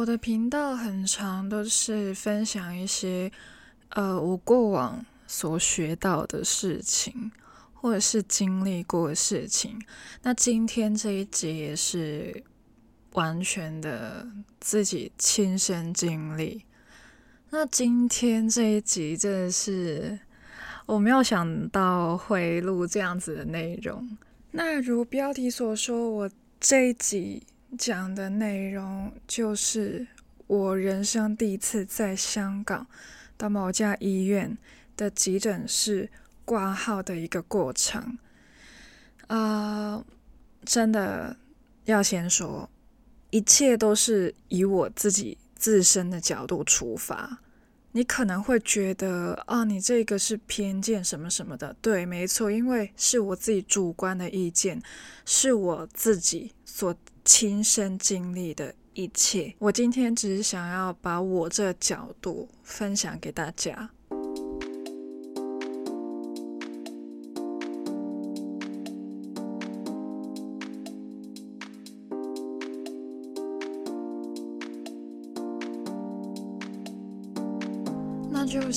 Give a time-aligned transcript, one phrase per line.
[0.00, 3.30] 我的频道很长都是分享一些
[3.90, 7.30] 呃我过往所学到的事情，
[7.74, 9.78] 或者是经历过的事情。
[10.22, 12.42] 那今天这一集也是
[13.12, 14.26] 完全的
[14.58, 16.64] 自己亲身经历。
[17.50, 20.18] 那今天这一集真的是
[20.86, 24.16] 我没有想到会录这样子的内容。
[24.52, 27.42] 那如标题所说，我这一集。
[27.78, 30.06] 讲的内容就是
[30.46, 32.86] 我人生第一次在香港
[33.38, 34.58] 的某家医院
[34.96, 36.10] 的急诊室
[36.44, 38.18] 挂号的一个过程。
[39.28, 40.04] 啊、
[40.64, 41.36] 真的
[41.84, 42.68] 要先说，
[43.30, 47.40] 一切都是以我自己自身的角度出发。
[47.92, 51.74] 你可能会觉得啊，你这个是偏见什么什么的。
[51.80, 54.80] 对，没错，因为是我自己主观的意见，
[55.24, 56.94] 是我自己所。
[57.22, 63.90] 亲身经历的一切，我今天只是想要把我这角度分享给大家。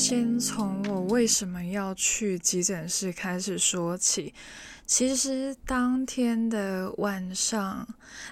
[0.06, 4.34] 先从我为什么要去急诊室开始说起。
[4.86, 7.88] 其实当天的晚上，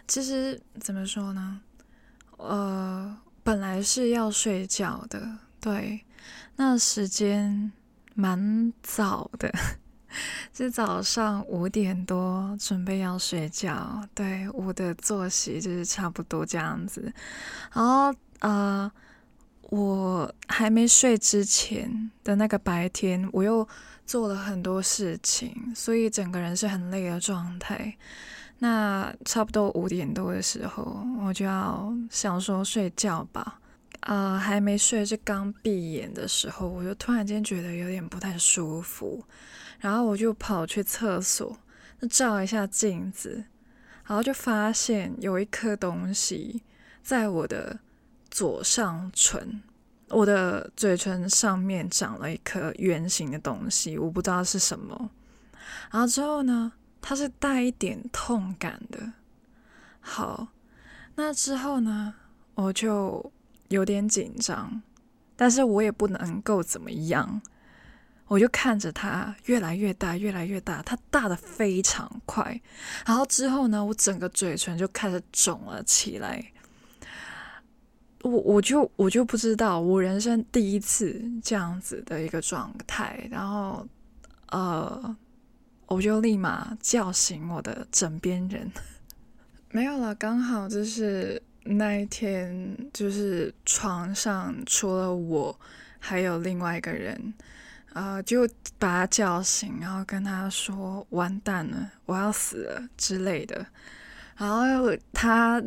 [0.05, 1.61] 其实怎么说呢？
[2.35, 6.01] 呃，本来是要睡觉的，对，
[6.57, 7.71] 那时间
[8.15, 9.49] 蛮早的，
[10.53, 14.05] 是早上五点多，准备要睡觉。
[14.13, 17.13] 对，我的作息就是差不多这样子。
[17.71, 18.91] 然后，呃，
[19.71, 23.67] 我还没睡之前的那个白天，我又。
[24.03, 27.95] 做了很多事情，所以整个人是很累的状态。
[28.59, 33.61] 那差不多五点多的时候，我就要想说睡觉吧。
[34.01, 39.23] 啊、还没睡，就刚闭眼的时候，我就突然间觉得有点不太舒服，
[39.79, 41.57] 然后我就跑去厕所，
[42.09, 43.45] 照一下镜子，
[44.05, 46.63] 然后就发现有一颗东西
[47.01, 47.79] 在我的
[48.29, 49.61] 左上唇。
[50.11, 55.09] 我的嘴唇上面长了一颗圆形的东西，我不知道是什么。
[55.91, 59.13] 然后之后呢，它是带一点痛感的。
[59.99, 60.47] 好，
[61.15, 62.13] 那之后呢，
[62.55, 63.31] 我就
[63.69, 64.81] 有点紧张，
[65.35, 67.41] 但是我也不能够怎么样，
[68.27, 72.59] 我就看着它越来越大，越来越大，它大的非常快。
[73.05, 76.51] 然后之后呢，我整个嘴唇就开始肿了起来。
[78.23, 83.87] 我我就我就不知道，我人生第一次这样子的一个状态，然后
[84.49, 85.15] 呃，
[85.87, 88.71] 我就立马叫醒我的枕边人，
[89.71, 95.59] 没有了，刚好就是那一天，就是床上除了我，
[95.99, 97.33] 还有另外一个人，
[97.93, 103.65] 呃，就把他叫醒，然后跟他说：“完蛋了，我要死了”之类的。
[104.37, 105.61] 然后他，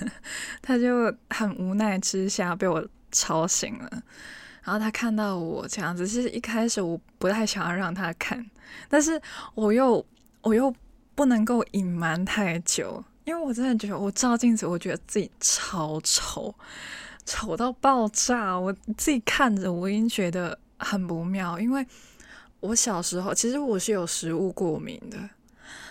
[0.62, 4.02] 他就很无奈之下被我吵醒了。
[4.62, 8.44] 然后他看到我这样子，其实一开始我不太想要让他看，
[8.88, 9.20] 但是
[9.54, 10.04] 我又
[10.40, 10.74] 我又
[11.14, 16.54] 不能够隐瞒太久，因为我真的觉得我照镜子，我觉得自己超丑，
[17.26, 18.58] 丑到爆炸。
[18.58, 21.86] 我自己看着我已经觉得很不妙，因为
[22.60, 25.18] 我小时候其实我是有食物过敏的，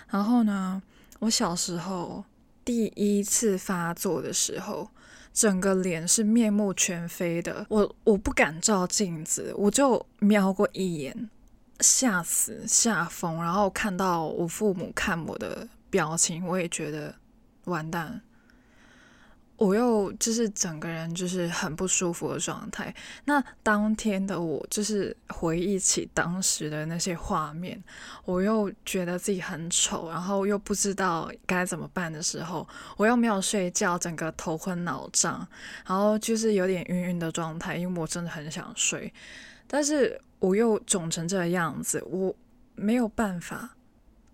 [0.10, 0.82] 然后呢。
[1.24, 2.26] 我小时候
[2.66, 4.90] 第一次发作的时候，
[5.34, 7.66] 整个脸是面目全非的。
[7.70, 11.30] 我我不敢照镜子，我就瞄过一眼，
[11.80, 13.42] 吓死吓疯。
[13.42, 17.16] 然后看到我父母看我的表情，我也觉得
[17.66, 18.22] 完蛋。
[19.56, 22.94] 我又就是整个人就是很不舒服的状态。
[23.26, 27.82] 那当天的我就是回忆起当时的那些画面，
[28.26, 35.48] 我又觉得自己很丑，然后又不知道该怎么办的时候，我又没有睡觉，整个头昏脑胀，
[35.86, 39.14] 然后就是有点晕晕的状态，因为我真的很想睡，
[39.68, 42.36] 但是我又肿成这个样子，我
[42.76, 43.70] 没有办法。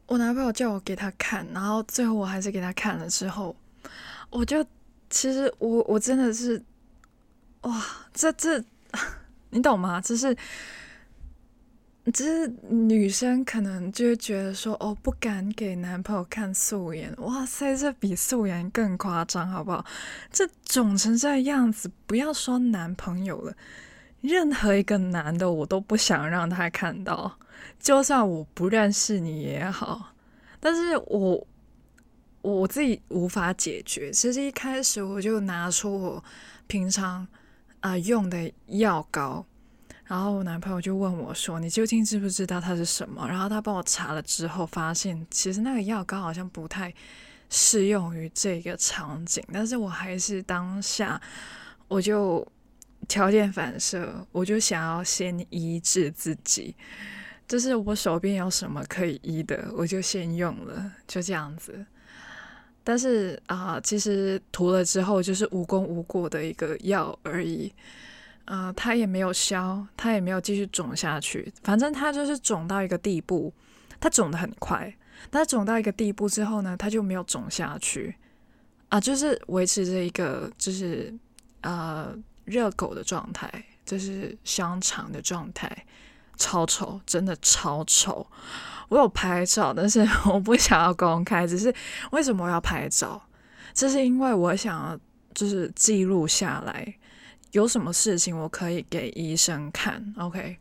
[0.07, 3.55] 我男朋友叫我给他看，然后最后我还是给他看了之后，
[4.31, 4.65] 我就。
[5.09, 6.61] 其实我我真的是，
[7.61, 7.83] 哇，
[8.13, 8.63] 这这，
[9.50, 10.00] 你懂吗？
[10.00, 10.35] 就是，
[12.13, 19.83] 就是女生可能就会觉得说，哦，不敢给男朋友看素颜，哇塞，这比素颜更夸张，好不好？
[20.31, 23.56] 这肿成这样子，不要说男朋友了，
[24.21, 27.39] 任何一个男的我都不想让他看到，
[27.79, 30.13] 就算我不认识你也好，
[30.59, 31.47] 但是我。
[32.41, 34.12] 我自己无法解决。
[34.12, 36.24] 其实一开始我就拿出我
[36.68, 37.27] 平常
[37.81, 39.45] 啊、用的药膏，
[40.06, 46.94] 然后我男朋友就问我说：“你究竟知不知道它是什么？”然后他帮我查了之后，发现其实那个药膏好像不太
[47.50, 49.44] 适用于这个场景。
[49.53, 51.21] 但是我还是当下
[51.88, 52.45] 我就
[53.07, 56.75] 条件反射，我就想要先医治自己。
[57.47, 61.85] 就是我手边有什么可以医的，我就先用了，就这样子。
[62.89, 67.71] 但是啊、其实涂了之后就是无功无过的一个药而已。
[68.45, 71.53] 啊、它也没有消，它也没有继续肿下去。
[71.62, 73.53] 反正它就是肿到一个地步，
[74.00, 74.91] 它肿得很快。
[75.30, 78.15] 它肿到一个地步之后呢，它就没有肿下去。
[78.88, 81.13] 啊、就是维持着一个就是
[81.62, 82.12] 呃
[82.45, 85.85] 热狗的状态，就是香肠的状态。
[86.38, 88.25] 超丑，真的超丑！
[88.89, 91.47] 我有拍照，但是 我不想要公开。
[91.47, 91.74] 只是
[92.12, 93.21] 为什么我要拍照？
[93.74, 95.00] 这是因为我想要
[95.33, 96.95] 就是记录下来，
[97.51, 100.13] 有什么事情我可以给医生看。
[100.18, 100.57] OK，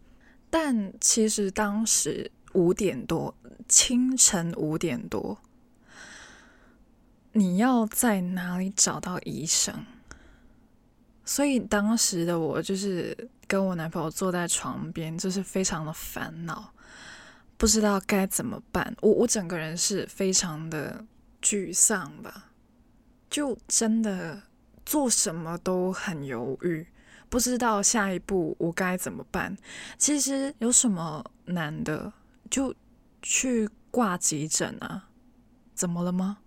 [0.50, 3.34] 但其实当时五点多，
[3.66, 5.38] 清晨五点多，
[7.32, 9.84] 你要在哪里找到医生？
[11.24, 16.72] 所以当时的我就是跟我男朋友坐在床边，就是非常的烦恼，
[17.58, 18.96] 不知道该怎么办。
[19.02, 21.04] 我我整个人是非常的
[21.42, 22.50] 沮丧吧，
[23.28, 24.40] 就真的
[24.86, 26.86] 做什么都很犹豫，
[27.28, 29.54] 不知道下一步我该怎么办。
[29.98, 32.10] 其实有什么难的，
[32.48, 32.74] 就
[33.20, 35.08] 去挂急诊啊？
[35.74, 36.38] 怎么了吗？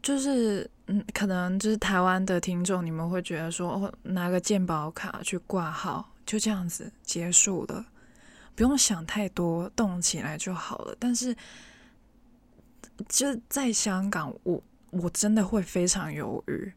[0.00, 0.70] 就是。
[0.86, 7.86] 嗯，可能就是台湾的听众，你们会觉得说，哦，拿个健保卡去挂号，就这样子结束了，
[8.54, 10.96] 不用想太多，动起来就好了。
[10.98, 11.36] 但是，
[13.08, 16.72] 就在香港，我我真的会非常犹豫。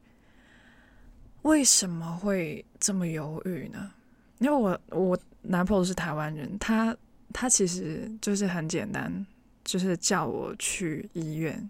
[1.43, 3.91] 为什么会这么犹豫呢？
[4.39, 6.95] 因为我我男朋友是台湾人，他
[7.31, 9.25] 他其实就是很简单，
[9.63, 11.69] 就是叫我去医院。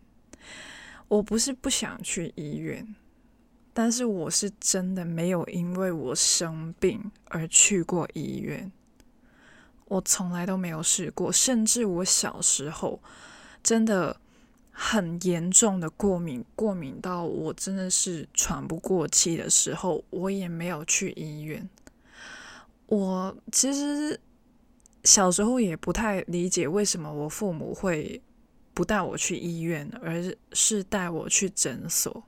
[1.07, 2.95] 我不是不想去医院，
[3.73, 8.71] 但是我是真的没有因为我生病而去过医院。
[9.87, 12.99] 我从来都没有试过，甚至我小时候
[13.63, 14.15] 真的
[14.71, 21.69] 很严重的过敏，过敏到我真的是喘不过气的时候，我也没有去医院。
[22.85, 24.19] 我其实
[25.03, 28.21] 小时候也不太理解为什么我父母会。
[28.73, 30.23] 不带我去医院，而
[30.53, 32.23] 是带我去诊所。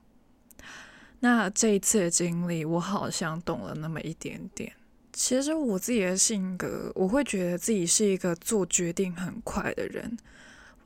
[1.20, 4.72] 那这一次的经历，我好像懂了那么一点点。
[5.12, 10.18] 其实我自己的性格，我会觉得自己是一个做决定很快的人。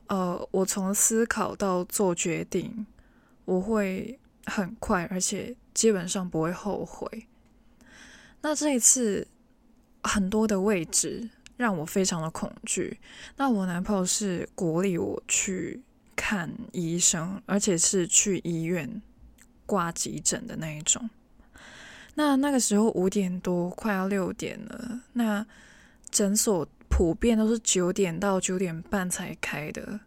[0.07, 2.85] 呃，我从思考到做决定，
[3.45, 7.27] 我会很快，而且基本上不会后悔。
[8.41, 9.27] 那这一次，
[10.03, 11.29] 很多的位置。
[11.57, 12.99] 让我非常的恐惧。
[13.37, 15.81] 那我男朋友是鼓励我去
[16.13, 19.01] 看医生，而且是去医院
[19.65, 21.09] 挂急诊的那一种。
[22.15, 25.01] 那那个时候五点多，快要六点了。
[25.13, 25.45] 那
[26.09, 29.99] 诊所普遍都是九点到九点半才开的，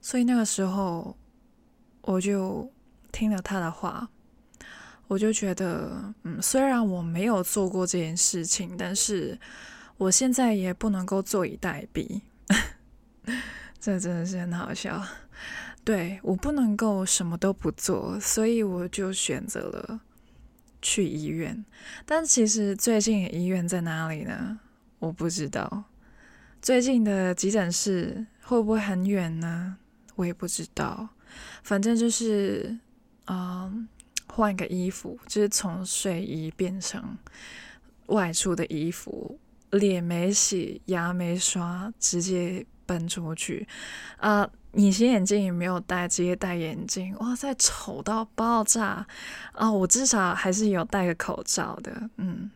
[0.00, 1.16] 所以那个时候
[2.00, 2.68] 我就
[3.12, 4.08] 听了他的话，
[5.06, 9.38] 我就觉得，嗯，虽然我没有做过这件事情，但是。
[9.96, 12.20] 我现在也不能够坐以待毙，
[13.78, 15.00] 这真的是很好笑。
[15.84, 20.00] 对，我不能够什么都不做，所以我就选择了
[20.84, 21.64] 去医院。
[22.04, 24.60] 但其实最近的医院在哪里呢？
[24.98, 25.84] 我不知道。
[26.60, 29.78] 最近的急诊室会不会很远呢？
[30.14, 31.08] 我也不知道。
[31.62, 32.78] 反正就是，
[33.26, 33.88] 嗯，
[34.28, 37.16] 换个衣服，就是从睡衣变成
[38.06, 39.40] 外出的衣服。
[39.70, 43.66] 脸没洗，牙没刷，直接奔出去
[44.18, 44.48] 啊！
[44.76, 49.06] 隐形眼镜也没有戴，直接戴眼镜，哇塞，丑到爆炸
[49.52, 49.70] 啊！
[49.70, 52.50] 我至少还是有戴个口罩的，嗯，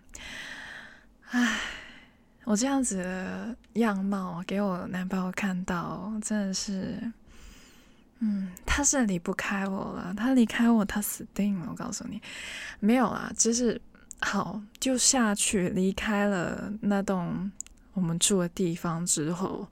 [1.31, 1.61] 唉，
[2.45, 7.13] 我这样子的样貌给我男朋友看到，真的是，
[8.21, 12.21] 嗯，他是离不开我了，他离开我，他死定了，我告诉你，
[12.81, 13.81] 没有啊，就是。
[14.21, 17.49] 好，就下去离开了那栋
[17.93, 19.65] 我们住的地方之后，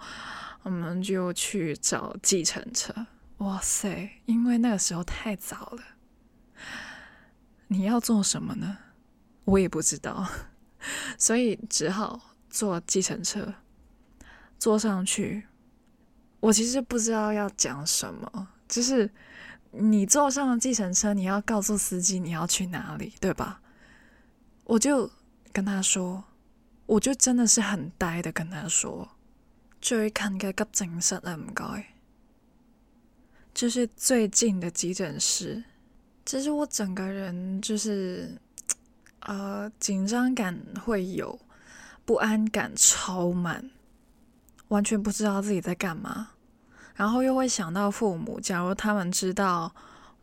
[0.66, 2.92] 我们就去找计程车。
[3.36, 5.82] 哇塞，因为那个时候太早了。
[7.68, 8.76] 你要做什么呢？
[9.44, 10.28] 我也不知道，
[11.16, 12.20] 所以只好
[12.50, 13.54] 坐计程车。
[14.58, 15.46] 坐上去，
[16.40, 19.08] 我其实不知道要讲什么，就是
[19.70, 23.60] 你坐上了计程车，你要告诉司机你要去哪里，对吧？
[24.64, 25.08] 我就
[25.52, 26.24] 跟他说，
[26.86, 29.15] 我就真的是很呆的跟他说，
[29.86, 31.84] 最近嘅急症室啊，唔该，
[33.54, 35.62] 就是最近的急诊室。
[36.24, 38.36] 其实我整个人就是，
[39.20, 41.38] 呃，紧张感会有，
[42.04, 43.70] 不安感超满，
[44.66, 46.30] 完全不知道自己在干嘛，
[46.96, 49.72] 然后又会想到父母，假如他们知道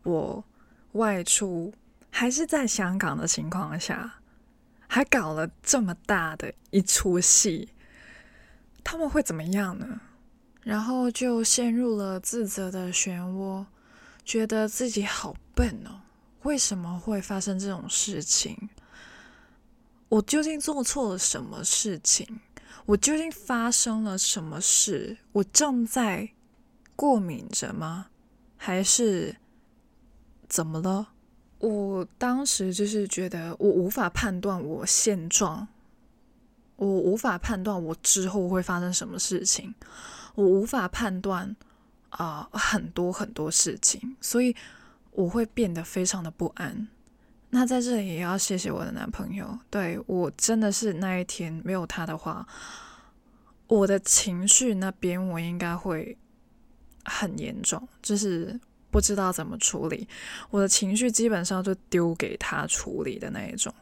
[0.02, 0.44] 我
[0.92, 1.72] 外出
[2.10, 4.16] 还是在香港的情况下，
[4.86, 7.70] 还搞了这么大的一出戏，
[8.84, 10.00] 他们会怎么样呢？
[10.62, 13.66] 然后就陷入了自责的漩涡。
[14.24, 16.00] 觉得自己好笨哦，
[16.44, 18.70] 为什么会发生这种事情？
[20.08, 22.40] 我究竟做错了什么事情？
[22.86, 25.18] 我究竟发生了什么事？
[25.32, 26.30] 我正在
[26.96, 28.06] 过敏着吗？
[28.56, 29.36] 还是
[30.48, 31.08] 怎么了？
[31.58, 35.68] 我当时就是觉得我无法判断我现状，
[36.76, 39.74] 我无法判断我之后会发生什么事情，
[40.34, 41.54] 我无法判断。
[42.16, 44.54] 啊、很多很多事情，所以
[45.10, 46.86] 我会变得非常的不安。
[47.50, 52.46] 那在这里也要谢谢我的男朋友，对，我真的是那一天没有他的话，
[53.66, 56.16] 我的情绪那边我应该会
[57.04, 58.60] 很严重，就是
[58.92, 60.06] 不知道怎么处理。
[60.50, 63.74] 我的情绪基本上就丢给他处理的那一种。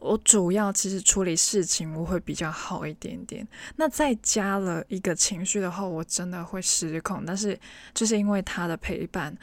[0.00, 7.22] 我主要其实处理事情我会比较好一点点，那再加了一个情绪的话，我真的会失控。
[7.26, 7.58] 但是
[7.92, 9.36] 就是因为他的陪伴，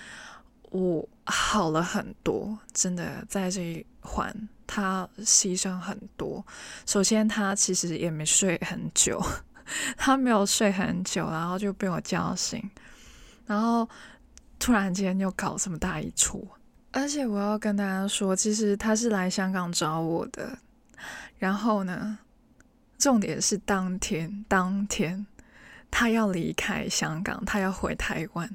[0.71, 2.57] 我好了很多。
[2.73, 4.35] 真的在这一环，
[4.65, 6.43] 他牺牲很多。
[6.87, 9.23] 首先，他其实也没睡很久，
[9.95, 12.67] 他没有睡很久，然后就被我叫醒，
[13.45, 13.87] 然后
[14.57, 16.47] 突然间又搞这么大一出。
[16.97, 20.57] 而且我要跟大家说，其实他是来香港找我的。
[21.37, 22.17] 然后呢，
[22.97, 25.27] 重点是当天，当天
[25.91, 28.49] 他要离开香港，他要回台湾。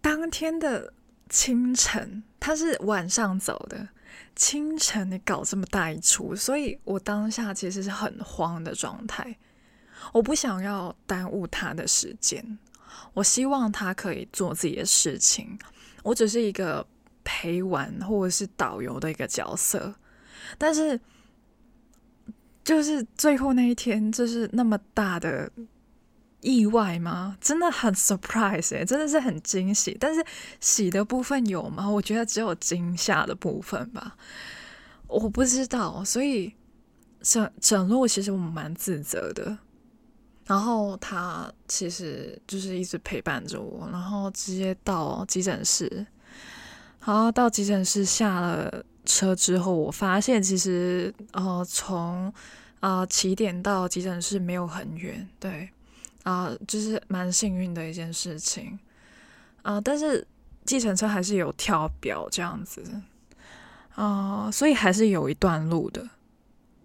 [0.00, 0.92] 当天的
[1.28, 3.88] 清晨，他是晚上走的。
[4.36, 9.36] 清晨你搞这么大一出，所以我当下其实是很慌的状态。
[10.12, 12.56] 我不想要耽误他的时间，
[13.12, 15.58] 我希望他可以做自己的事情。
[16.04, 16.86] 我只是一个。
[17.24, 19.94] 陪玩或者是导游的一个角色，
[20.58, 21.00] 但是
[22.62, 25.50] 就是最后那一天，就是那么大的
[26.40, 27.36] 意外吗？
[27.40, 29.96] 真的很 surprise 欸，真的是很惊喜。
[29.98, 30.24] 但是
[30.60, 31.88] 喜的部分有吗？
[31.88, 34.16] 我觉得只有惊吓的部分吧。
[35.06, 36.52] 我不知道，所以
[37.20, 39.58] 整整路其实我们蛮自责的。
[40.46, 46.06] 然后他其实就是一直陪伴着我，然后直接到急诊室。
[47.04, 52.32] 好，到急诊室下了车之后，我发现其实呃，从
[52.80, 55.68] 啊、起点到急诊室没有很远，对，
[56.22, 58.78] 啊、就是蛮幸运的一件事情
[59.60, 60.26] 啊、但是
[60.64, 62.82] 计程车还是有跳表这样子，
[63.96, 66.08] 啊、所以还是有一段路的。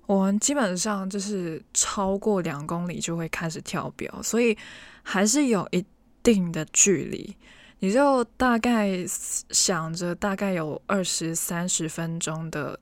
[0.06, 4.58] 我们基本上就是超过两公里就会开始跳表，所以
[5.02, 5.86] 还是有一
[6.22, 7.38] 定的距离。
[7.81, 12.77] 你就大概想着大概有二十三十分钟的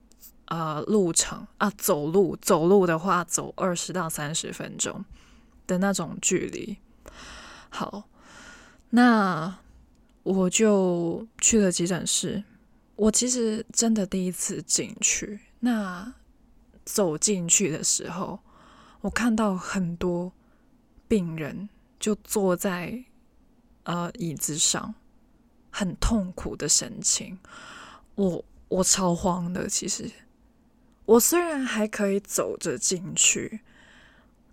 [0.46, 5.04] 呃路程啊，走路走路的话走二十到三十分钟
[5.68, 6.76] 的那种距离。
[7.70, 8.08] 好，
[8.90, 9.58] 那
[10.24, 12.42] 我就去了急诊室。
[12.96, 15.38] 我其实真的第一次进去。
[15.60, 16.12] 那
[16.84, 18.40] 走进去的时候，
[19.02, 20.32] 我看到很多
[21.06, 21.68] 病人
[22.00, 23.04] 就坐在。
[23.88, 24.94] 呃，椅子上
[25.70, 27.38] 很痛苦的神情，
[28.16, 29.66] 我我超慌的。
[29.66, 30.10] 其实
[31.06, 33.60] 我虽然还可以走着进去，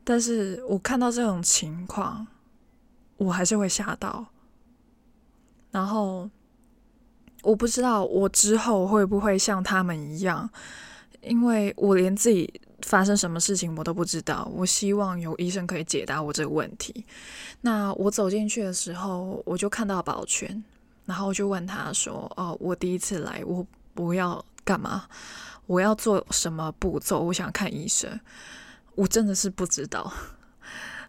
[0.05, 2.25] 但是我看到这种情况，
[3.17, 4.27] 我还是会吓到。
[5.71, 6.29] 然后
[7.43, 10.49] 我不知道我之后会不会像他们一样，
[11.19, 12.61] 因为我连自己。
[12.85, 17.03] 发生什么事情我都不知道，我希望有医生可以解答我这个问题。
[17.61, 20.63] 那我走进去的时候，我就看到保全，
[21.05, 23.65] 然后就问他说：“哦，我第一次来，我
[23.95, 25.07] 我要干嘛？
[25.65, 27.21] 我要做什么步骤？
[27.21, 28.19] 我想看医生。”
[28.93, 30.13] 我真的是不知道，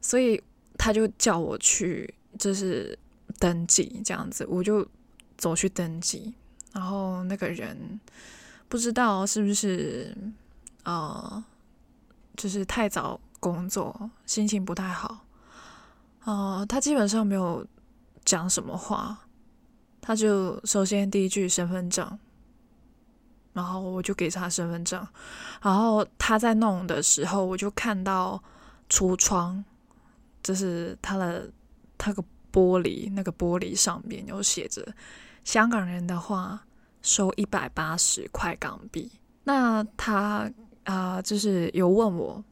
[0.00, 0.42] 所以
[0.78, 2.98] 他就叫我去，就是
[3.38, 4.88] 登记这样子，我就
[5.36, 6.32] 走去登记。
[6.72, 8.00] 然后那个人
[8.66, 10.16] 不知道是不是
[10.84, 11.44] 呃。
[12.46, 15.26] 就是太早工作，心情不太好。
[16.22, 17.66] 呃，他基本上没有
[18.24, 19.18] 讲什么话，
[20.00, 22.16] 他就首先第一句身份证，
[23.52, 25.04] 然后我就给他身份证，
[25.60, 28.40] 然后他在弄的时候，我就看到
[28.88, 29.64] 橱窗，
[30.40, 31.50] 就是他的
[31.98, 32.22] 他个
[32.52, 34.86] 玻璃，那个玻璃上面有写着
[35.42, 36.64] 香港人的话，
[37.02, 39.10] 收一百八十块港币。
[39.42, 40.48] 那他
[40.86, 42.42] 啊、就是有问我，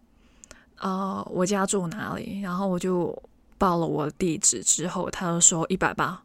[0.77, 2.41] 啊、我家住哪里？
[2.41, 3.17] 然后我就
[3.57, 6.21] 报了我的地址之后，他就说一百八，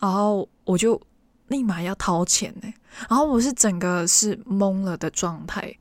[0.00, 1.00] 然后我就
[1.48, 2.72] 立马要掏钱呢。
[3.08, 5.72] 然后我是整个是懵了的状态，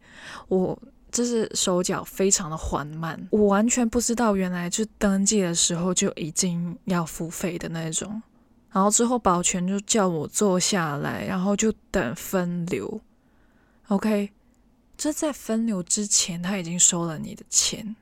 [0.49, 0.77] 我
[1.09, 8.21] 就是手脚非常的缓慢，我完全不知道原来就登记的时候就已经要付费的那种。
[8.69, 12.99] 然后之后保全就叫我坐下来，然后就等分流。
[13.87, 14.29] OK，
[14.97, 17.95] 这在分流之前他已经收了你的钱，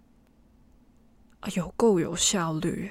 [1.42, 2.90] 啊，有够有效率。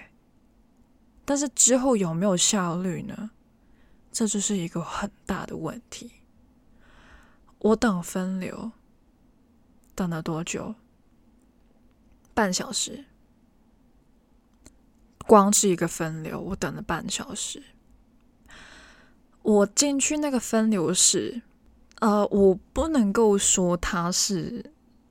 [1.25, 3.31] 但是之后有没有效率呢？
[4.13, 6.11] 这就是一个很大的问题。
[7.59, 8.73] 我等分流，
[9.95, 10.75] 等了多久？
[12.35, 13.07] 半小时。
[15.27, 17.63] 光是一个分流，我等了半小时。
[19.41, 21.41] 我进去那个分流室。
[22.01, 24.65] 呃，我不能够说他是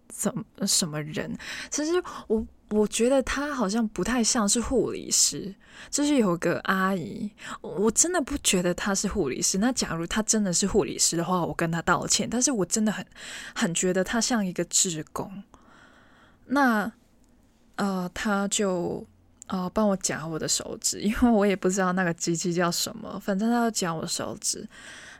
[0.08, 0.32] 怎
[0.68, 1.36] 什么人，
[1.72, 1.92] 其实
[2.28, 5.54] 我我觉得他好像不太像是护理师，
[5.90, 9.58] 就是有个阿姨，我真的不觉得他是护理师。
[9.58, 12.28] 那假如他真的是护理师的话，我跟他道歉。
[12.30, 13.06] 但是我真的很
[13.56, 15.44] 很觉得他像一个志工。
[16.48, 16.92] 那
[17.76, 19.06] 呃，他就
[19.48, 24.68] 呃帮我夹我的手指，因为我也不知道那个机器叫什么，反正他要夹我手指。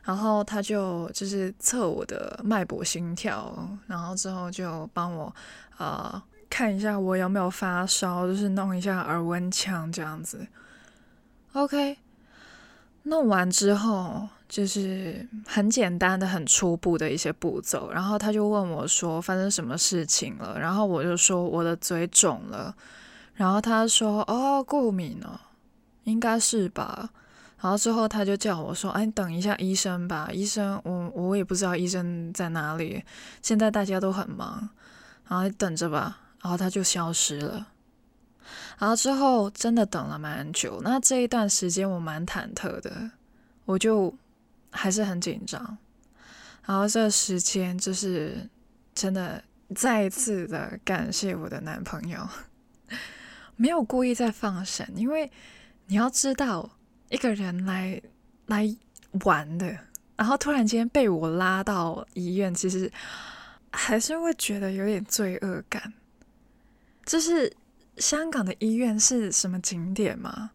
[0.04, 5.34] 然后他就就是测我的脉搏、心跳，然后之后就帮我
[5.78, 10.46] 呃看一下我有没有发烧，就是弄一下耳温枪这样子。
[11.54, 11.96] OK，
[13.04, 17.90] 弄完之后就是很简单的、很初步的一些步骤。
[17.90, 22.76] 然后他就问我说发生什么事情了，然后我就说我的嘴肿了，
[23.32, 25.40] 然后他说哦，过敏了，
[26.02, 27.08] 应该是吧。
[27.60, 33.02] 然后之后他就叫我说：“哎，你等一下医生吧，医生，我我也不知道医生在哪里，
[33.40, 34.68] 现在大家都很忙，
[35.28, 37.68] 然后等着吧。”然后他就消失了。
[38.78, 43.10] 然后之后真的等了蛮久，那这一段时间我蛮忐忑的，
[43.64, 44.14] 我就
[44.70, 45.78] 还是很紧张。
[46.66, 48.46] 然后这时间就是
[48.94, 49.42] 真的
[49.74, 52.28] 再一次的感谢我的男朋友，
[53.56, 55.32] 没有故意在放闪，因为
[55.86, 56.68] 你要知道。
[57.14, 58.02] 一个人来
[58.46, 58.76] 来
[59.24, 59.66] 玩的，
[60.16, 62.90] 然后突然间被我拉到医院，其实
[63.70, 65.92] 还是会觉得有点罪恶感。
[67.06, 67.52] 就是
[67.98, 70.50] 香港的医院是什么景点吗？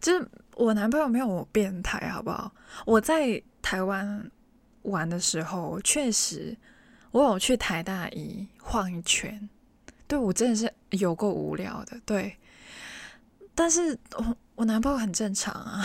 [0.00, 2.52] 就是我男朋友没有我变态，好不好？
[2.86, 4.30] 我在台湾
[4.82, 6.56] 玩的时候，确实
[7.10, 9.48] 我有去台大医晃一圈，
[10.06, 12.36] 对，我真的是有够无聊的，对。
[13.56, 13.98] 但是
[14.56, 15.84] 我男朋友很正常啊，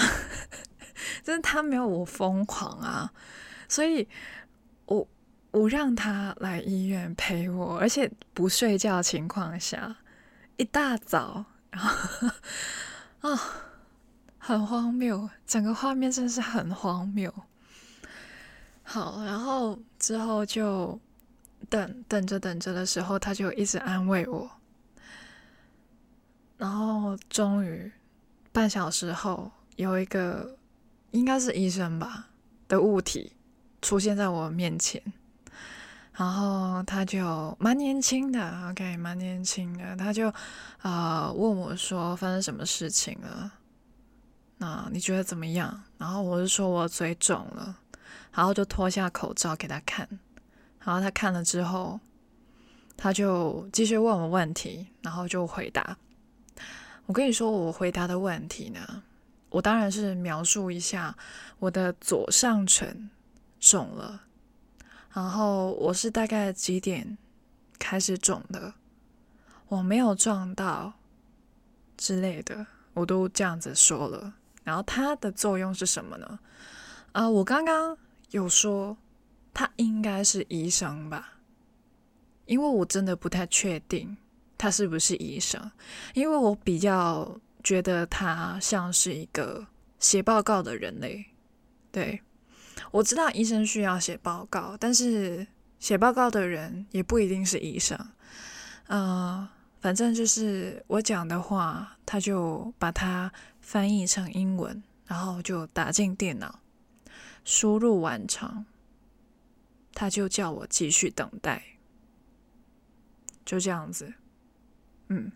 [1.24, 3.12] 就是他没有我疯狂啊，
[3.68, 4.08] 所以
[4.86, 5.08] 我
[5.52, 9.96] 我让他来医院陪我，而且不睡觉的情况下，
[10.58, 11.46] 一大早，
[13.22, 13.40] 啊、
[14.38, 17.34] 很荒谬，整个画面真是很荒谬。
[18.84, 21.00] 好，然后之后就
[21.70, 24.50] 等等着等着的时候，他就一直安慰我。
[26.58, 27.92] 然后终于
[28.60, 30.58] 半小时后，有一个
[31.12, 32.28] 应该是医生吧
[32.68, 33.32] 的物体
[33.82, 35.02] 出现在我面前，
[36.12, 40.28] 然后他就蛮年轻的，OK，蛮年轻的，他就
[40.80, 43.50] 啊、呃、问我说发生什么事情了？
[44.58, 45.82] 那你觉得怎么样？
[45.98, 47.78] 然后我就说我嘴肿了，
[48.34, 50.06] 然后就脱下口罩给他看，
[50.84, 51.98] 然后他看了之后，
[52.98, 55.98] 他就继续问我问题，然后就回答。
[57.10, 59.02] 我跟你说，我回答的问题呢，
[59.50, 61.18] 我当然是描述一下
[61.58, 63.10] 我的左上唇
[63.60, 64.22] 肿了，
[65.12, 67.18] 然后我是大概几点
[67.80, 68.76] 开始肿的，
[69.70, 70.94] 我没有撞到
[71.98, 74.36] 之类的，我都这样子说了。
[74.64, 76.40] 然后它的作用是什么呢？
[77.14, 77.98] 啊，我刚刚
[78.30, 78.96] 有说
[79.52, 81.40] 他应该是医生吧，
[82.46, 84.16] 因为我真的不太确定。
[84.60, 85.72] 他是不是医生？
[86.14, 89.66] 因为我比较觉得他像是一个
[90.00, 91.26] 写报告的人类。
[91.94, 92.22] 对，
[92.92, 95.48] 我知道医生需要写报告，但是
[95.80, 97.98] 写报告的人也不一定是医生。
[98.88, 106.60] 嗯、呃，反正就是我讲的话，他就把它翻译成英文，然后就打进电脑，
[107.46, 108.66] 输入完成，
[109.94, 111.64] 他就叫我继续等待，
[113.46, 114.14] 就这样子。
[115.10, 115.32] 嗯，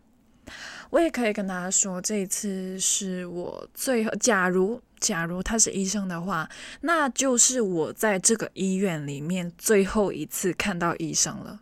[0.89, 6.49] 我也可以跟大家说，这一次是我最后，假如假如他是医生的话，
[6.81, 11.59] 那就是我在这个医院里面最后一次看到医生了。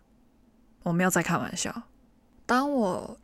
[0.84, 1.84] 我没有在开玩笑。
[2.46, 3.18] 当我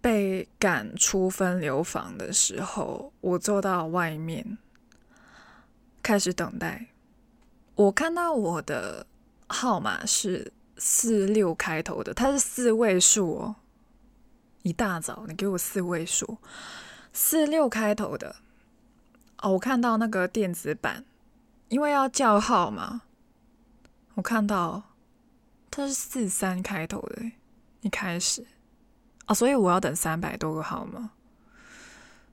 [0.00, 4.56] 被赶出分流房的时候，我坐到外面
[6.02, 6.86] 开始等待。
[7.74, 9.06] 我看到我的
[9.48, 13.56] 号码是四六开头的，它是四位数哦。
[14.62, 16.38] 一大早你给我四位数，
[17.12, 18.36] 四六开头的。
[19.38, 21.04] 哦，我看到那个电子版，
[21.68, 23.02] 因为要叫号嘛，
[24.14, 24.82] 我看到
[25.70, 27.32] 它是四三开头的，
[27.80, 28.46] 一开始。
[29.26, 31.10] 啊，所以我要等三百多个号吗？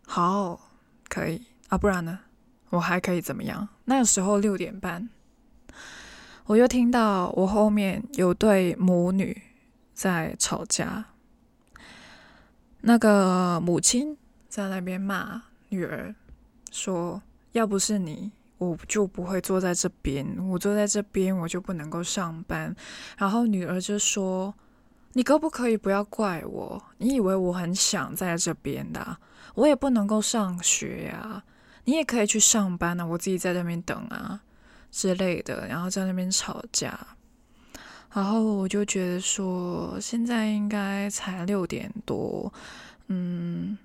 [0.06, 0.60] 好，
[1.08, 2.20] 可以啊，不然呢？
[2.70, 3.68] 我还可以怎么样？
[3.86, 5.10] 那个时候六点半，
[6.46, 9.42] 我又听到我后面有对母女
[9.96, 11.06] 在吵架，
[12.82, 16.14] 那个母亲在那边骂女儿，
[16.72, 17.22] 说
[17.54, 22.76] ：“要不是你，我就不会坐在这边，我坐在这边我就不能够上班。”
[23.18, 24.54] 然后女儿就说。
[25.14, 26.82] 你可不可以不要怪我？
[27.00, 29.18] 你以为我很想在这边的？
[29.56, 31.44] 我也不能够上学呀。
[31.86, 34.40] 你也可以去上班呢，我自己在那边等啊
[34.92, 36.96] 之类的，然后在那边吵架。
[38.14, 42.52] 然后我就觉得说，现在应该才六点多，
[43.08, 43.78] 嗯，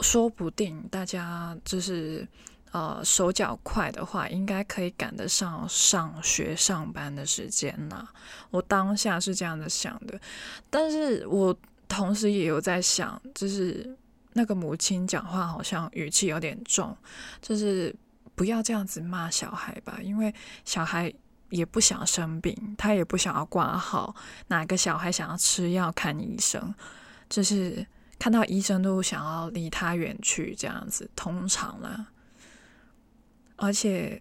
[0.00, 2.26] 说不定大家就是。
[2.72, 8.06] 呃，手脚快的话，应该可以赶得上上学上班的时间呐。
[8.50, 10.20] 我当下是这样的想的，
[10.68, 11.56] 但是我
[11.88, 13.96] 同时也有在想，就是
[14.34, 16.94] 那个母亲讲话好像语气有点重，
[17.40, 17.94] 就是
[18.34, 20.34] 不要这样子骂小孩吧，因为
[20.66, 21.10] 小孩
[21.50, 24.14] 也不想生病，他也不想要挂号，
[24.48, 26.74] 哪个小孩想要吃药看医生，
[27.28, 27.86] 就是
[28.18, 32.06] 看到医生都想要离他远去这样子，通常啦。
[33.56, 34.20] 而且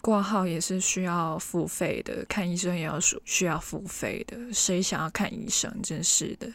[0.00, 4.52] 挂号也是需要付费的，看医生也要需需要付费的。
[4.52, 5.80] 谁想要看医生？
[5.82, 6.52] 真是的。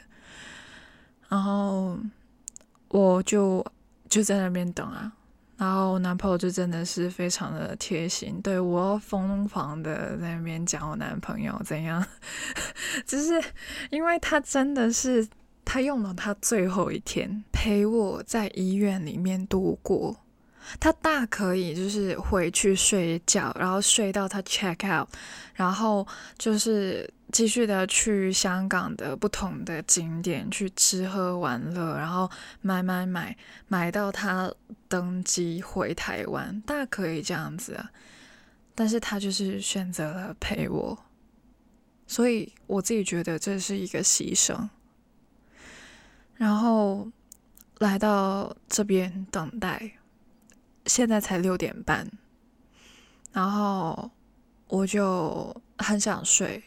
[1.28, 1.98] 然后
[2.90, 3.66] 我就
[4.10, 5.14] 就在那边等啊。
[5.60, 12.04] 然后我男朋友就真的是非常的贴心，对我疯狂的在那边讲我男朋友怎样，
[13.06, 13.34] 就是
[13.92, 15.28] 因为他真的是
[15.66, 20.16] 他用了他最后一天陪我在医院里面度过。
[20.78, 25.08] 他大可以就是回去睡觉，然后睡到他 check out，
[25.54, 26.06] 然后
[26.38, 32.30] 就是继续的去香港的不同的景点去吃喝玩乐，然后
[32.62, 33.36] 买买买
[33.68, 34.54] 买到他
[34.88, 37.90] 登机回台湾，大可以这样子啊。
[38.76, 40.98] 但是他就是选择了陪我，
[42.08, 44.70] 所以我自己觉得这是一个牺牲。
[46.36, 47.10] 然后
[47.80, 49.99] 来到这边等待。
[50.90, 52.10] 现在才六点半，
[53.32, 54.10] 然后
[54.68, 56.64] 我就很想睡，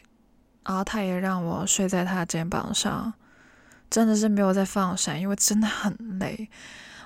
[0.63, 3.13] 然后他也让我睡在他肩膀上，
[3.89, 6.49] 真的是没有在放闪，因为真的很累。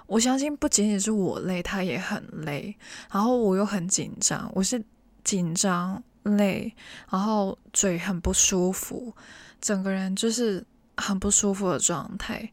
[0.05, 2.77] 我相信不仅仅是我累，他也很累。
[3.11, 4.81] 然后我又很紧张，我是
[5.23, 6.71] 紧张累，
[7.09, 9.15] 然后嘴很不舒服，
[9.59, 10.63] 整个人就是
[10.95, 12.47] 很不舒服的状态。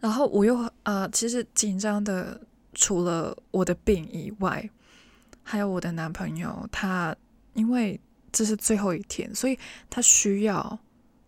[0.00, 2.40] 然后我又呃，其实紧张的。
[2.80, 4.70] 除了我的病以外，
[5.42, 7.14] 还有我的男朋友，他
[7.54, 9.58] 因为这是最后一天，所以
[9.90, 10.78] 他需要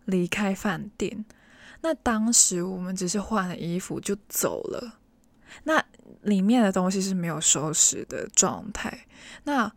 [0.05, 1.25] 离开饭店。
[1.81, 4.99] 那当时我们只是换了衣服就走了，
[5.65, 5.83] 那
[6.21, 9.05] 里面的东西是没有收拾的状态。
[9.43, 9.69] 那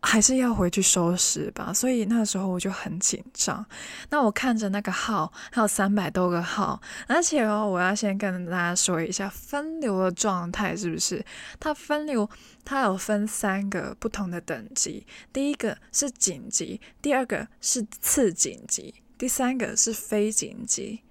[0.00, 3.66] 还是要回去收拾吧，所以那时候我就很紧张。
[4.10, 11.24] 那我看着那个号，还有三百多个号，而且哦，我要先跟大家说一下分流的状态是不是？
[11.58, 12.30] 它分流，
[12.64, 21.02] 它有分三个不同的等级，第一个是紧急，第二个是次紧急，第三个是非紧急。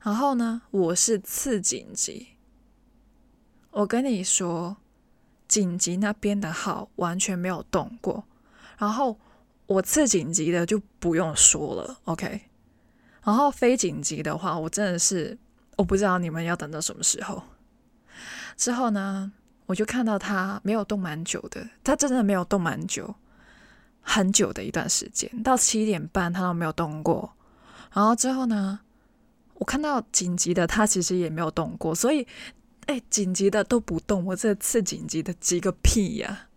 [0.00, 2.28] 然后呢，我是次紧急。
[3.70, 4.76] 我跟你说。
[5.48, 8.22] 紧急那边的号完全没有动过，
[8.76, 9.18] 然后
[9.64, 12.42] 我次紧急的就不用说了，OK。
[13.24, 15.36] 然后非紧急的话，我真的是
[15.76, 17.42] 我不知道你们要等到什么时候。
[18.56, 19.32] 之后呢，
[19.64, 23.14] 我就看到他没有动蛮久的，他真的没有动蛮久，
[24.02, 27.32] 很久的一段时间，到七点半他都没有动过。
[27.92, 28.80] 然后之后呢，
[29.54, 32.26] 我看到紧急的他其实也没有动过，所以。
[32.88, 36.48] 哎，紧急的都不动，我这次紧急的急个屁呀！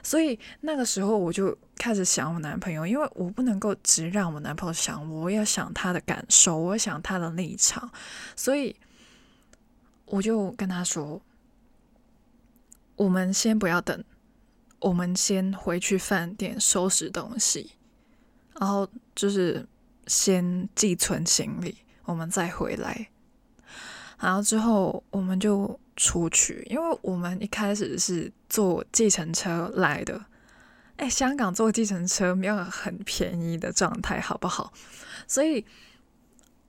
[0.00, 7.90] 所以那个时候我就开始想我男朋友，因为我不能够只让我男朋友想我，我要想他的感受，我要想他的立场，
[8.36, 8.76] 所以
[10.04, 11.20] 我就跟他说
[12.94, 14.04] ：“我们先不要等，
[14.78, 17.72] 我们先回去饭店收拾东西，
[18.60, 19.66] 然后就是
[20.06, 23.08] 先寄存行李，我们再回来。
[24.22, 30.24] 然后之后我们就。”出去，因为我们一开始是坐计程车来的，
[30.96, 34.72] 哎，香港坐计程车没有很便宜的状态，好不好？
[35.28, 35.62] 所以，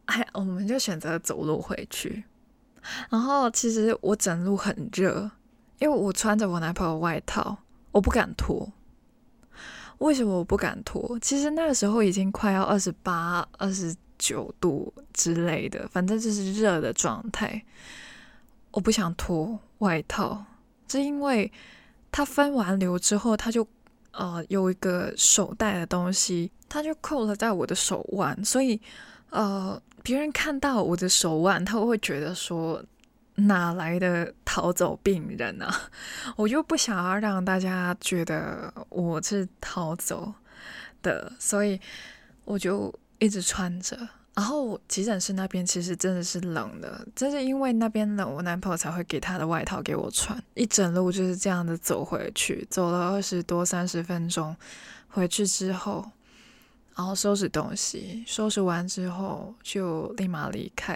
[0.06, 2.26] 哎，我们就选择走路回去。
[3.10, 5.32] 然后，其实我整路很热，
[5.80, 7.60] 因为我穿着我男朋友外套，
[7.94, 8.74] 我不敢脱。
[10.00, 11.18] 为什么我不敢脱？
[11.22, 17.64] 其实那个时候已经快要二十八、二十九度之类的，反正就是热的状态。
[18.72, 20.44] 我不想脱外套，
[20.88, 21.52] 是因为
[22.12, 23.68] 它分完流之后，它就
[24.12, 28.80] 呃有一个手带的东西，它就扣了在我的手腕，所以
[29.30, 32.84] 呃别人看到我的手腕，他会觉得说
[33.36, 35.90] 哪来的逃走病人啊？
[36.36, 40.34] 我就不想要让大家觉得我是逃走
[41.02, 41.80] 的，所以
[42.46, 43.98] 我就一直穿着。
[44.36, 50.44] 然后急诊室那边其实真的是冷的，正是因为那边冷，我男朋友才会给他的外套给我穿。
[50.56, 54.56] 一整路就是这样的走回去，走了二十多三十分钟。
[55.08, 56.10] 回去之后，
[56.96, 60.96] 然后收拾东西，收拾完之后就立马离开。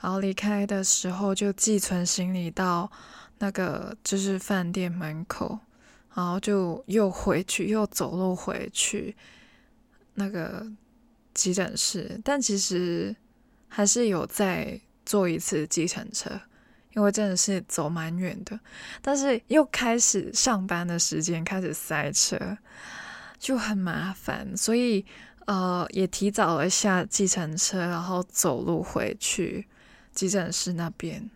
[0.00, 2.88] 然后离开的时候就寄存行李到
[3.38, 5.58] 那个就是饭店门口，
[6.14, 9.16] 然后就又回去，又走路回去
[10.14, 10.64] 那个。
[11.38, 13.14] 急诊室，但其实
[13.68, 16.28] 还是有再坐一次计程车，
[16.96, 18.58] 因为真的是走蛮远的。
[19.00, 22.58] 但是又开始上班的时间，开始塞车，
[23.38, 25.06] 就很麻烦，所以
[25.46, 29.68] 呃也提早了下计程车，然后走路回去
[30.12, 31.30] 急诊室那边。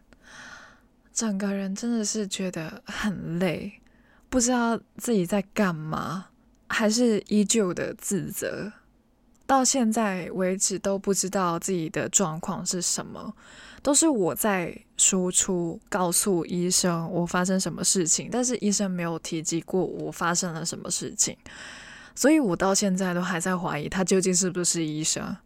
[1.12, 3.80] 整个人真的是觉得很累，
[4.28, 6.26] 不知道自己在干嘛，
[6.68, 8.72] 还是依旧的自责。
[9.52, 13.34] 到现在为止都不知道自己的状况是什么，
[13.82, 21.36] 都是我在输出告诉医生我发生什么事情，但是医生没有提及过我发生了什么事情，
[22.14, 25.36] 所以我到现在都还在怀疑他究竟是不是医生。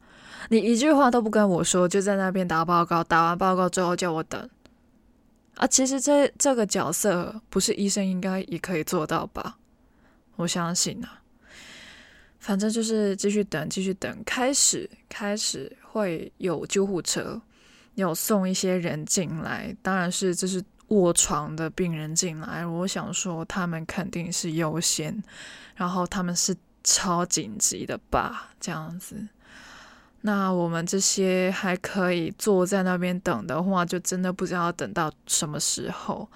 [0.51, 4.49] 你一句话都不跟我说，就在那边打报告，打完报告之后叫我等
[5.57, 5.67] 啊！
[5.67, 9.59] 其实这这个角色不是医生应该也可以做到吧？
[10.37, 11.26] 我相信啊。
[12.47, 14.23] 反正就是继续等，继续等。
[14.25, 17.43] 开始，开始会有救护车，
[17.97, 19.77] 有送一些人进来。
[19.83, 22.65] 当然是这是卧床的病人进来。
[22.65, 25.21] 我想说，他们肯定是优先，
[25.75, 28.53] 然后他们是超紧急的吧？
[28.61, 29.17] 这样子。
[30.21, 36.29] 那我们这些还可以坐在那边等的话，就真的不知道等到什么时候。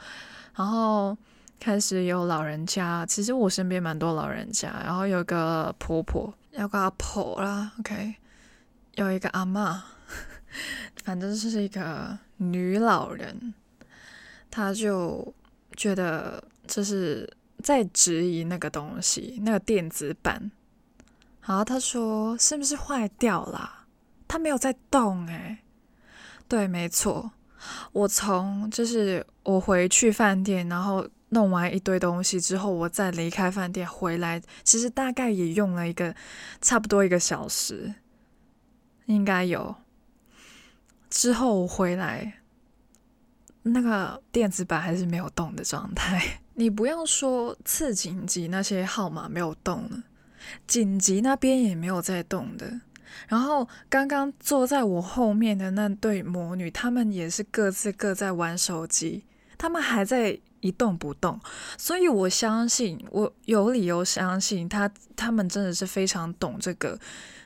[0.56, 1.16] 然后。
[1.60, 8.14] 开始有老人家，其实我身边蛮多老人家，然后有个婆婆，有个阿婆啦，OK，
[8.94, 9.78] 有一个阿嬷，
[11.04, 13.52] 反正就是一个女老人，
[14.50, 15.34] 她就
[15.76, 17.30] 觉得这是
[17.62, 20.50] 在质疑那个东西，那个电子版，
[21.42, 23.84] 然后她说是不是坏掉了？
[24.26, 25.58] 它没有在动诶，
[26.48, 27.32] 对，没错，
[27.92, 31.06] 我从就是我回去饭店，然后。
[31.30, 36.14] 弄完一堆东西之后，我再离开饭店回来，其实大概也用了一个
[36.60, 37.94] 差不多一个小时，
[39.06, 39.76] 应该有。
[41.08, 42.40] 之后回来，
[43.62, 46.40] 那个电子版还是没有动的状态。
[46.54, 50.02] 你不要说次紧急那些号码没有动了，
[50.66, 52.80] 紧急那边也没有在动的。
[53.28, 59.24] 然后刚刚坐在我后面的那对母女，他们也是各自各在玩手机，
[59.56, 60.40] 他们还在。
[60.60, 61.40] 一动不动，
[61.76, 66.98] 所以我相信，我有理由相信他，他们真的是非常懂这个，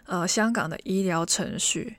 [0.07, 1.97] 呃，香港的医疗程序。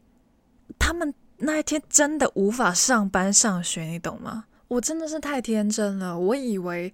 [0.77, 4.45] 他们那一天真的无法上班上学，你懂吗？
[4.67, 6.91] 我真的是太天真了，我以为，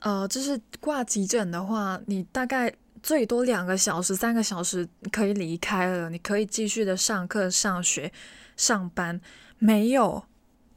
[0.00, 2.72] 呃，就是挂急诊的话，你大概
[3.02, 8.10] 最多两个小时、三个小时可以离开了，你可以继续的上课、上学、
[8.56, 9.20] 上班。
[9.58, 10.24] 没有，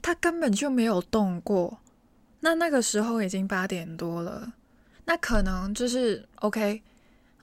[0.02, 1.80] 他根本就没有动过。
[2.46, 4.54] 那那个时候已经八点多了，
[5.06, 6.80] 那可能就是 OK，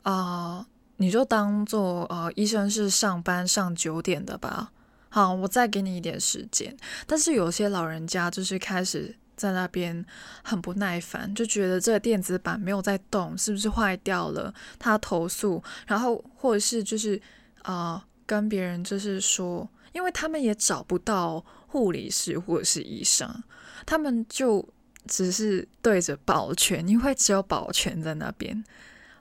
[0.02, 0.66] 啊、呃，
[0.98, 4.70] 你就当做呃医生是上班上九点的吧，
[5.08, 6.76] 好，我再给你一点时间。
[7.04, 10.06] 但是有些老人家就是开始在那边
[10.44, 14.54] 很不耐烦，就觉得这个电子板没有在动，是不是坏掉了？
[14.78, 17.20] 他投诉，然后或者是就是
[17.62, 23.42] 啊、呃，跟别人就是说，因为他们也找不到护理师或者是医生，
[23.84, 24.64] 他们就
[25.06, 28.64] 只是对着保全，因为只有保全在那边。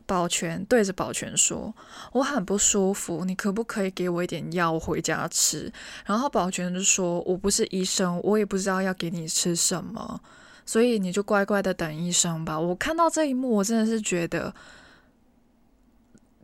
[0.08, 1.74] 保全对着保全说
[2.12, 5.72] ：“我很不舒服，你可不可以给我一点药回家吃？”
[6.06, 10.20] 然后保全就说：“我不是医生，我也不知道要给你吃什么，
[10.65, 14.54] 所以你就乖乖的等医生吧。”我看到这一幕，我真的是觉得，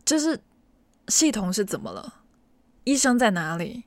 [0.06, 0.40] 就是
[1.08, 2.22] 系统是怎么了？
[2.84, 3.84] 医生在哪里？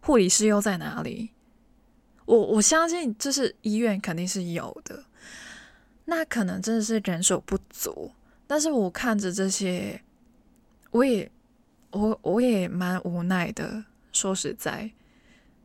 [0.00, 1.30] 护理师又在哪里？
[2.28, 5.02] 我我相信，就是医院肯定是有的，
[6.04, 8.12] 那可能真的是人手不足。
[8.46, 9.98] 但是我看着这些，
[10.90, 11.30] 我也
[11.90, 13.82] 我我也蛮无奈的。
[14.12, 14.90] 说实在，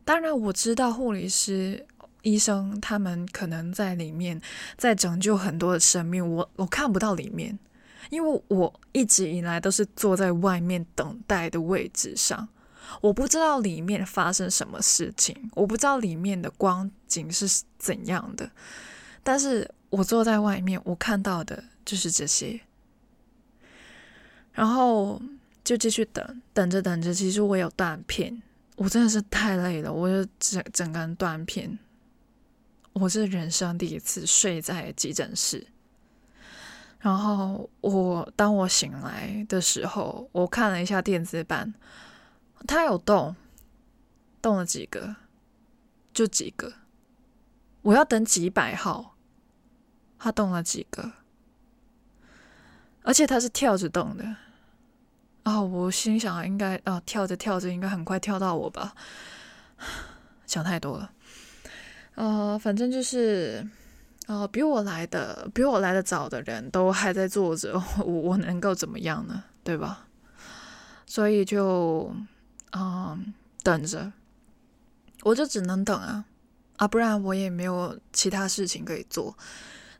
[0.06, 1.84] 当然我知道护理师、
[2.22, 4.40] 医生他们可能在里面
[4.78, 7.58] 在拯救很多的生命，我我看不到里面，
[8.08, 12.48] 因为我一直以来都是坐在外面等待的位置上，
[13.00, 18.50] 我不知道里面发生什么事情，我不知道里面的光景是怎样的。
[19.22, 22.60] 但是我坐在外面，我看到的就是这些。
[24.52, 25.20] 然后
[25.64, 28.40] 就继续等，等着等着，其实我有断片，
[28.76, 31.78] 我真的是太累了，我就整整个人断片。
[32.92, 35.66] 我是人生第一次睡在急诊室。
[37.00, 41.74] 然后我当我醒来的时候，我看了一下电子版，
[42.66, 43.36] 他有动，
[44.40, 45.16] 动了几个，
[46.12, 46.72] 就几个。
[47.82, 49.14] 我要等几百号，
[50.18, 51.12] 他动了几个，
[53.02, 54.36] 而且他是跳着动的。
[55.44, 58.94] 哦，我心想应该啊，跳着跳着应该很快跳到我吧，
[60.46, 61.12] 想太多了。
[62.14, 63.68] 呃，反正就是，
[64.26, 69.44] 呃，比我来的比我来的早的人都还在坐着，我我能够怎么样呢？
[69.62, 70.06] 对吧？
[71.04, 72.14] 所以就，
[72.76, 73.32] 嗯、
[73.62, 74.12] 等着，
[75.22, 76.24] 我就只能等啊，
[76.76, 79.36] 啊，不然我也没有其他事情可以做。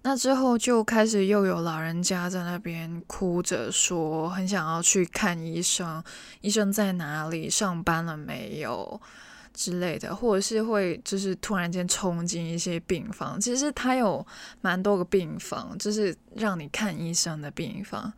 [0.02, 6.02] 那之后就开始又有老人家在那边哭着说，很想要去看医生，
[6.40, 7.48] 医生在哪里？
[7.48, 9.00] 上班了没有？
[9.54, 13.40] 之类的，或者是会就是突然间冲进一些病房。
[13.40, 14.26] 其实他有
[14.60, 18.12] 蛮多个病房，就是让你看医生的病房，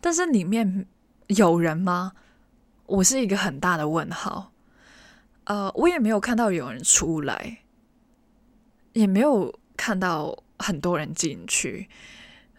[0.00, 0.84] 但是里面
[1.28, 2.10] 有人吗？
[2.90, 4.52] 我是一个很大的问号。
[5.44, 7.58] 呃，我也没有看到有人出来，
[8.92, 10.42] 也没有看到。
[10.62, 11.88] 很多人进去，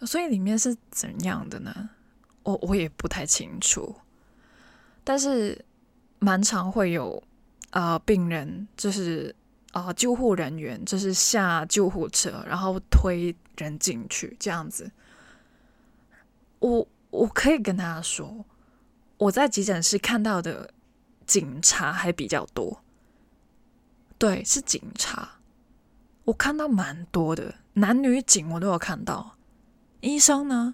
[0.08, 1.92] 所以里面是怎样的呢？
[2.42, 3.96] 我我也不太清楚。
[5.04, 5.64] 但是
[6.18, 7.22] 蛮常会有
[7.70, 9.36] 呃病人，就是
[9.72, 14.90] 啊、救护人员，就是下救护车，然后推人进去这样子。
[16.58, 18.44] 我我可以跟大家说，
[19.22, 20.72] 我在急诊室看到的
[21.28, 22.82] 警察还比较多。
[24.18, 25.38] 对，是警察。
[26.24, 29.38] 我看到蛮多的男女警，我都有看到。
[30.00, 30.74] 医生呢，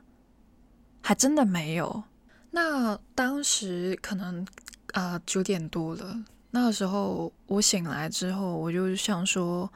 [1.02, 2.06] 还真的没有。
[2.52, 4.48] 那当时可能
[4.94, 9.70] 啊九点多了，那个时候我醒来之后，我就想说，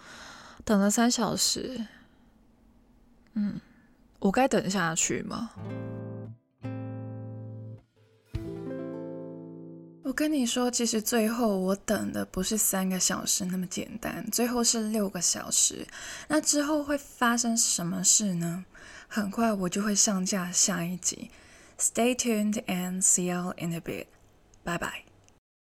[0.64, 1.86] 等了三小时，
[3.34, 3.60] 嗯，
[4.20, 5.52] 我该等下去吗？
[10.04, 15.88] 我跟你说，其实最后我等的不是三个小时那么简单，最后是六个小时。
[16.28, 18.66] 那之后会发生什么事呢？
[19.08, 21.30] 很快我就会上架下一集。
[21.78, 24.08] Stay tuned and see you in a bit.
[24.64, 25.04] 拜拜